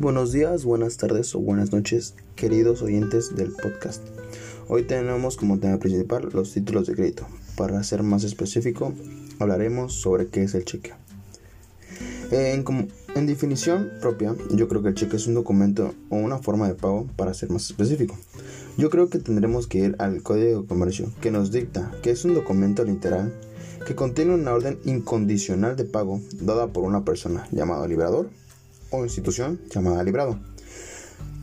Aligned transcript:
Buenos 0.00 0.32
días, 0.32 0.64
buenas 0.64 0.96
tardes 0.96 1.34
o 1.34 1.40
buenas 1.40 1.72
noches, 1.72 2.14
queridos 2.34 2.80
oyentes 2.80 3.36
del 3.36 3.52
podcast. 3.52 4.02
Hoy 4.66 4.84
tenemos 4.84 5.36
como 5.36 5.58
tema 5.58 5.76
principal 5.78 6.26
los 6.32 6.54
títulos 6.54 6.86
de 6.86 6.94
crédito. 6.94 7.26
Para 7.54 7.82
ser 7.82 8.02
más 8.02 8.24
específico, 8.24 8.94
hablaremos 9.38 9.92
sobre 9.92 10.28
qué 10.28 10.44
es 10.44 10.54
el 10.54 10.64
cheque. 10.64 10.94
En, 12.30 13.26
definición 13.26 13.90
propia, 14.00 14.34
yo 14.54 14.68
creo 14.68 14.82
que 14.82 14.88
el 14.88 14.94
cheque 14.94 15.16
es 15.16 15.26
un 15.26 15.34
documento 15.34 15.94
o 16.08 16.16
una 16.16 16.38
forma 16.38 16.66
de 16.66 16.76
pago 16.76 17.06
para 17.16 17.34
ser 17.34 17.50
más 17.50 17.66
específico. 17.66 18.16
Yo 18.78 18.88
creo 18.88 19.10
que 19.10 19.18
tendremos 19.18 19.66
que 19.66 19.80
ir 19.80 19.96
al 19.98 20.22
Código 20.22 20.62
de 20.62 20.66
Comercio, 20.66 21.12
que 21.20 21.30
nos 21.30 21.52
dicta 21.52 21.92
que 22.02 22.12
es 22.12 22.24
un 22.24 22.32
documento 22.32 22.84
literal 22.84 23.34
que 23.86 23.94
contiene 23.94 24.32
una 24.32 24.54
orden 24.54 24.78
incondicional 24.86 25.76
de 25.76 25.84
pago 25.84 26.22
dada 26.40 26.68
por 26.68 26.84
una 26.84 27.04
persona 27.04 27.46
llamada 27.50 27.86
librador 27.86 28.30
o 28.90 29.04
institución 29.04 29.60
llamada 29.70 30.02
librado. 30.02 30.38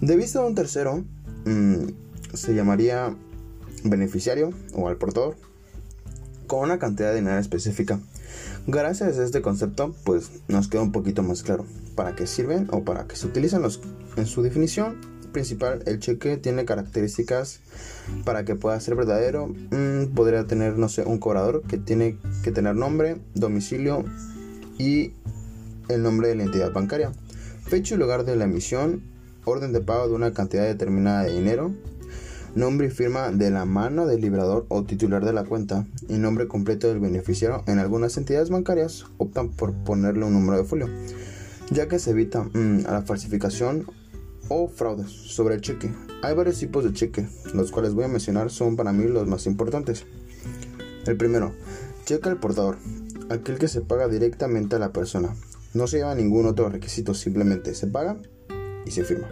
De 0.00 0.16
vista 0.16 0.40
de 0.40 0.46
un 0.46 0.54
tercero, 0.54 1.04
mm, 1.44 1.86
se 2.34 2.54
llamaría 2.54 3.16
beneficiario 3.84 4.50
o 4.74 4.88
al 4.88 4.96
portador 4.96 5.36
con 6.46 6.60
una 6.60 6.78
cantidad 6.78 7.10
de 7.10 7.16
dinero 7.16 7.38
específica. 7.38 8.00
Gracias 8.66 9.18
a 9.18 9.24
este 9.24 9.42
concepto, 9.42 9.94
pues 10.04 10.30
nos 10.48 10.68
queda 10.68 10.82
un 10.82 10.92
poquito 10.92 11.22
más 11.22 11.42
claro 11.42 11.64
para 11.94 12.14
qué 12.16 12.26
sirven 12.26 12.68
o 12.70 12.82
para 12.82 13.06
qué 13.06 13.16
se 13.16 13.26
utilizan 13.26 13.62
los. 13.62 13.80
En 14.16 14.26
su 14.26 14.42
definición 14.42 15.00
principal, 15.32 15.82
el 15.86 15.98
cheque 15.98 16.36
tiene 16.36 16.64
características 16.64 17.60
para 18.24 18.44
que 18.44 18.54
pueda 18.54 18.78
ser 18.80 18.94
verdadero. 18.94 19.48
Mm, 19.48 20.14
podría 20.14 20.46
tener, 20.46 20.78
no 20.78 20.88
sé, 20.88 21.02
un 21.04 21.18
cobrador 21.18 21.62
que 21.62 21.78
tiene 21.78 22.18
que 22.42 22.52
tener 22.52 22.74
nombre, 22.74 23.16
domicilio 23.34 24.04
y 24.78 25.12
el 25.88 26.02
nombre 26.02 26.28
de 26.28 26.34
la 26.36 26.44
entidad 26.44 26.72
bancaria 26.72 27.12
fecha 27.66 27.94
y 27.94 27.98
lugar 27.98 28.24
de 28.24 28.36
la 28.36 28.44
emisión, 28.44 29.02
orden 29.44 29.72
de 29.72 29.80
pago 29.80 30.08
de 30.08 30.14
una 30.14 30.32
cantidad 30.32 30.64
determinada 30.64 31.24
de 31.24 31.32
dinero, 31.32 31.72
nombre 32.54 32.86
y 32.86 32.90
firma 32.90 33.30
de 33.30 33.50
la 33.50 33.64
mano 33.64 34.06
del 34.06 34.20
librador 34.20 34.66
o 34.68 34.84
titular 34.84 35.24
de 35.24 35.32
la 35.32 35.44
cuenta 35.44 35.86
y 36.08 36.18
nombre 36.18 36.46
completo 36.46 36.88
del 36.88 37.00
beneficiario. 37.00 37.64
En 37.66 37.78
algunas 37.78 38.16
entidades 38.16 38.50
bancarias 38.50 39.06
optan 39.18 39.48
por 39.48 39.72
ponerle 39.72 40.24
un 40.24 40.34
número 40.34 40.58
de 40.58 40.64
folio, 40.64 40.88
ya 41.70 41.88
que 41.88 41.98
se 41.98 42.10
evita 42.10 42.44
mm, 42.44 42.82
la 42.84 43.02
falsificación 43.02 43.86
o 44.48 44.68
fraudes 44.68 45.10
sobre 45.10 45.54
el 45.54 45.60
cheque. 45.60 45.90
Hay 46.22 46.34
varios 46.34 46.58
tipos 46.58 46.84
de 46.84 46.92
cheque, 46.92 47.26
los 47.54 47.70
cuales 47.70 47.94
voy 47.94 48.04
a 48.04 48.08
mencionar 48.08 48.50
son 48.50 48.76
para 48.76 48.92
mí 48.92 49.04
los 49.08 49.26
más 49.26 49.46
importantes. 49.46 50.04
El 51.06 51.16
primero, 51.16 51.52
cheque 52.04 52.28
al 52.28 52.38
portador, 52.38 52.76
aquel 53.30 53.58
que 53.58 53.68
se 53.68 53.80
paga 53.80 54.08
directamente 54.08 54.76
a 54.76 54.78
la 54.78 54.92
persona. 54.92 55.34
No 55.74 55.88
se 55.88 55.98
lleva 55.98 56.14
ningún 56.14 56.46
otro 56.46 56.68
requisito, 56.68 57.14
simplemente 57.14 57.74
se 57.74 57.88
paga 57.88 58.16
y 58.86 58.90
se 58.92 59.04
firma. 59.04 59.28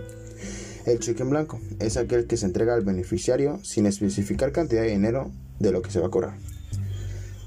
El 0.85 0.99
cheque 0.99 1.23
en 1.23 1.31
blanco 1.31 1.61
es 1.79 1.97
aquel 1.97 2.27
que 2.27 2.37
se 2.37 2.47
entrega 2.47 2.75
al 2.75 2.85
beneficiario 2.85 3.61
sin 3.63 3.87
especificar 3.87 4.51
cantidad 4.51 4.83
de 4.83 4.91
dinero 4.91 5.31
de 5.61 5.71
lo 5.71 5.83
que 5.83 5.93
se 5.93 6.01
va 6.01 6.09
a 6.09 6.11
cobrar. 6.11 6.37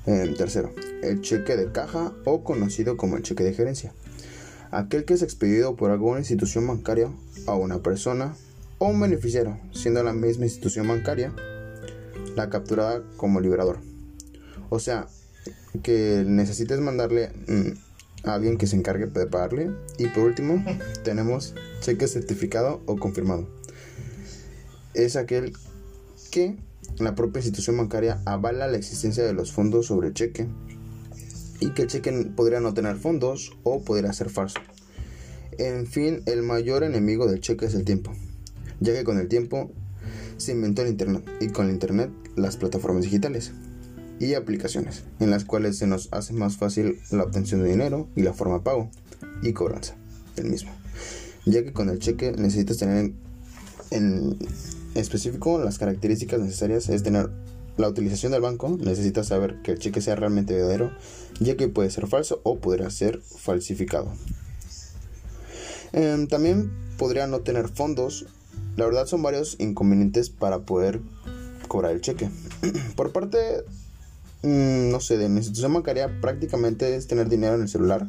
Eh, 0.06 0.34
tercero, 0.38 0.72
el 1.04 1.20
cheque 1.20 1.58
de 1.58 1.74
caja 1.74 2.14
o 2.24 2.46
conocido 2.46 2.96
como 2.96 3.18
el 3.18 3.24
cheque 3.24 3.44
de 3.44 3.54
gerencia. 3.54 3.94
Aquel 4.72 5.04
que 5.04 5.16
es 5.16 5.22
expedido 5.22 5.76
por 5.76 5.92
alguna 5.92 6.20
institución 6.20 6.66
bancaria 6.66 7.12
a 7.48 7.56
una 7.56 7.80
persona 7.80 8.36
o 8.78 8.88
un 8.88 9.02
beneficiario, 9.02 9.60
siendo 9.74 10.04
la 10.04 10.14
misma 10.14 10.46
institución 10.46 10.88
bancaria 10.88 11.34
la 12.36 12.50
capturada 12.50 13.04
como 13.18 13.42
liberador. 13.42 13.80
O 14.70 14.80
sea, 14.80 15.08
que 15.84 16.24
necesites 16.26 16.80
mandarle 16.80 17.32
alguien 18.26 18.58
que 18.58 18.68
se 18.68 18.76
encargue 18.76 19.08
de 19.08 19.28
pagarle. 19.28 19.72
Y 19.98 20.08
por 20.08 20.24
último, 20.24 20.64
tenemos 21.04 21.56
cheque 21.82 22.08
certificado 22.08 22.82
o 22.86 22.98
confirmado. 22.98 23.48
Es 24.94 25.16
aquel 25.16 25.54
que 26.32 26.56
la 27.00 27.16
propia 27.16 27.40
institución 27.40 27.78
bancaria 27.78 28.22
avala 28.26 28.68
la 28.68 28.78
existencia 28.78 29.24
de 29.24 29.34
los 29.34 29.52
fondos 29.52 29.88
sobre 29.88 30.10
el 30.10 30.14
cheque 30.14 30.48
y 31.60 31.72
que 31.72 31.84
el 31.84 31.88
cheque 31.88 32.12
podría 32.36 32.60
no 32.60 32.74
tener 32.74 32.96
fondos 32.96 33.58
o 33.64 33.84
podría 33.84 34.14
ser 34.14 34.30
falso. 34.30 34.60
En 35.58 35.88
fin, 35.88 36.22
el 36.26 36.44
mayor 36.44 36.84
enemigo 36.84 37.28
del 37.28 37.40
cheque 37.40 37.66
es 37.66 37.76
el 37.76 37.86
tiempo, 37.86 38.12
ya 38.80 38.94
que 38.94 39.04
con 39.04 39.20
el 39.20 39.28
tiempo 39.28 39.72
se 40.38 40.52
inventó 40.52 40.82
el 40.82 40.90
Internet 40.90 41.24
y 41.40 41.48
con 41.50 41.68
el 41.68 41.72
Internet 41.72 42.12
las 42.36 42.58
plataformas 42.58 43.04
digitales 43.04 43.54
y 44.20 44.34
aplicaciones, 44.34 45.04
en 45.20 45.30
las 45.32 45.46
cuales 45.46 45.78
se 45.78 45.88
nos 45.88 46.10
hace 46.12 46.34
más 46.34 46.58
fácil 46.58 47.00
la 47.12 47.24
obtención 47.24 47.62
de 47.62 47.70
dinero 47.70 48.08
y 48.16 48.22
la 48.22 48.34
forma 48.34 48.56
de 48.56 48.62
pago 48.62 48.90
y 49.42 49.54
cobranza 49.54 49.96
del 50.36 50.48
mismo. 50.48 50.72
Ya 51.46 51.64
que 51.64 51.74
con 51.74 51.90
el 51.90 52.00
cheque 52.00 52.32
necesitas 52.32 52.78
tener 52.78 53.12
en 53.92 54.38
específico 54.96 55.60
las 55.60 55.78
características 55.78 56.40
necesarias, 56.40 56.90
es 56.90 57.04
tener 57.04 57.30
la 57.78 57.90
utilización 57.90 58.32
del 58.32 58.42
banco, 58.42 58.78
necesitas 58.80 59.28
saber 59.28 59.62
que 59.62 59.72
el 59.72 59.80
cheque 59.80 60.02
sea 60.02 60.16
realmente 60.16 60.54
verdadero, 60.54 60.92
ya 61.40 61.58
que 61.58 61.68
puede 61.68 61.90
ser 61.90 62.08
falso 62.08 62.40
o 62.44 62.60
podría 62.60 62.90
ser 62.90 63.22
falsificado. 63.22 64.14
Em, 65.92 66.28
también 66.28 66.72
podría 66.98 67.28
no 67.28 67.42
tener 67.42 67.70
fondos. 67.70 68.26
La 68.78 68.86
verdad 68.86 69.06
son 69.06 69.22
varios 69.22 69.58
inconvenientes 69.60 70.30
para 70.30 70.60
poder 70.60 71.02
cobrar 71.68 71.92
el 71.92 72.02
cheque. 72.02 72.30
Por 72.96 73.12
parte 73.12 73.64
Mm, 74.46 74.92
no 74.92 75.00
sé, 75.00 75.18
de 75.18 75.28
mi 75.28 75.38
institución 75.38 75.74
bancaria 75.74 76.22
prácticamente 76.22 76.96
es 76.96 77.08
tener 77.08 77.30
dinero 77.30 77.56
en 77.56 77.64
el 77.64 77.68
celular, 77.68 78.08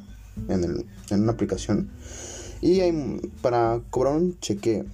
en, 0.49 0.85
una 1.11 1.33
aplicación. 1.33 1.89
Y 2.61 2.81
para 3.41 3.81
cobrar 3.89 4.17
un 4.17 4.39
cheque 4.41 4.85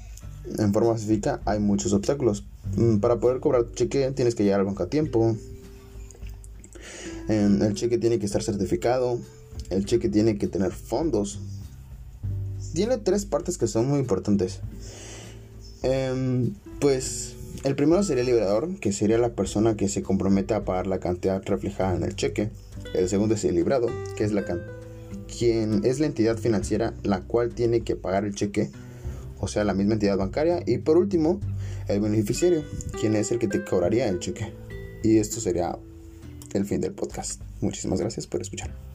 en 0.58 0.72
forma 0.72 0.92
pacífica 0.92 1.40
hay 1.44 1.58
muchos 1.58 1.92
obstáculos. 1.92 2.44
Mm, 2.76 2.98
para 2.98 3.18
poder 3.18 3.40
cobrar 3.40 3.64
tu 3.64 3.74
cheque 3.74 4.12
tienes 4.12 4.36
que 4.36 4.44
llegar 4.44 4.60
al 4.60 4.66
banco 4.66 4.84
a 4.84 4.86
tiempo. 4.86 5.36
El 7.28 7.74
cheque 7.74 7.98
tiene 7.98 8.20
que 8.20 8.26
estar 8.26 8.42
certificado. 8.42 9.18
El 9.70 9.84
cheque 9.84 10.08
tiene 10.08 10.38
que 10.38 10.46
tener 10.46 10.70
fondos. 10.70 11.40
Tiene 12.72 12.98
tres 12.98 13.26
partes 13.26 13.58
que 13.58 13.66
son 13.66 13.88
muy 13.88 13.98
importantes. 13.98 14.60
Em, 15.82 16.54
pues 16.78 17.34
el 17.64 17.76
primero 17.76 18.02
sería 18.02 18.22
el 18.22 18.26
liberador, 18.26 18.78
que 18.80 18.92
sería 18.92 19.18
la 19.18 19.34
persona 19.34 19.76
que 19.76 19.88
se 19.88 20.02
compromete 20.02 20.54
a 20.54 20.64
pagar 20.64 20.86
la 20.86 20.98
cantidad 20.98 21.42
reflejada 21.44 21.94
en 21.94 22.02
el 22.02 22.16
cheque. 22.16 22.50
El 22.94 23.08
segundo 23.08 23.34
es 23.34 23.44
el 23.44 23.54
librado, 23.54 23.88
que 24.16 24.24
es 24.24 24.32
la 24.32 24.44
quien 25.26 25.84
es 25.84 26.00
la 26.00 26.06
entidad 26.06 26.36
financiera 26.36 26.94
la 27.02 27.22
cual 27.22 27.54
tiene 27.54 27.80
que 27.82 27.96
pagar 27.96 28.24
el 28.24 28.34
cheque, 28.34 28.70
o 29.40 29.48
sea, 29.48 29.64
la 29.64 29.74
misma 29.74 29.94
entidad 29.94 30.16
bancaria. 30.16 30.62
Y 30.66 30.78
por 30.78 30.96
último, 30.96 31.40
el 31.88 32.00
beneficiario, 32.00 32.64
quien 33.00 33.16
es 33.16 33.32
el 33.32 33.38
que 33.38 33.48
te 33.48 33.64
cobraría 33.64 34.08
el 34.08 34.18
cheque. 34.18 34.52
Y 35.02 35.18
esto 35.18 35.40
sería 35.40 35.78
el 36.52 36.64
fin 36.64 36.80
del 36.80 36.92
podcast. 36.92 37.40
Muchísimas 37.60 38.00
gracias 38.00 38.26
por 38.26 38.42
escuchar. 38.42 38.91